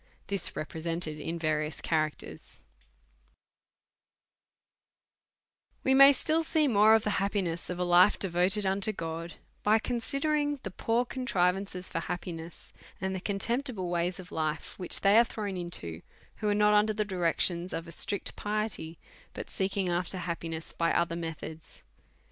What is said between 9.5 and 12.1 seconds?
by considering the poor contrivances for